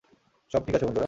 [0.51, 0.99] সব ঠিক আছে বন্ধুরা।